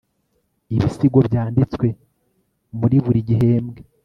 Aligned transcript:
ibisigo 0.75 1.19
byanditswe 1.27 1.87
muri 2.79 2.97
buri 3.03 3.19
gihembwe 3.27 3.79